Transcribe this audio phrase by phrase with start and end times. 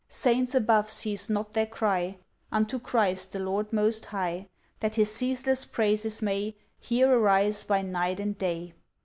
[0.09, 2.17] Saints above cease not their cry,
[2.51, 4.47] Unto Christ the Lord Most High,
[4.79, 8.73] That His ceaseless praises may Here arise by night and day.